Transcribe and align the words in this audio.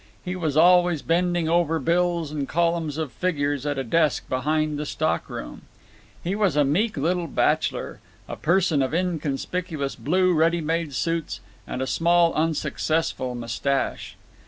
He 0.25 0.35
was 0.35 0.57
always 0.57 1.03
bending 1.03 1.47
over 1.47 1.77
bills 1.77 2.31
and 2.31 2.49
columns 2.49 2.97
of 2.97 3.11
figures 3.11 3.67
at 3.67 3.77
a 3.77 3.83
desk 3.83 4.27
behind 4.27 4.79
the 4.79 4.85
stock 4.87 5.29
room. 5.29 5.61
He 6.23 6.33
was 6.35 6.55
a 6.55 6.63
meek 6.65 6.97
little 6.97 7.27
bachlor—a 7.27 8.35
person 8.37 8.81
of 8.81 8.95
inconspicuous 8.95 9.93
blue 9.95 10.33
ready 10.33 10.59
made 10.59 10.95
suits, 10.95 11.39
and 11.67 11.83
a 11.83 11.85
small 11.85 12.33
unsuccessful 12.33 13.35
mustache. 13.35 14.15